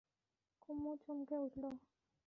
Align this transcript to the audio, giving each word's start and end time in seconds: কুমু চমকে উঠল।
কুমু 0.61 0.91
চমকে 1.03 1.35
উঠল। 1.43 1.63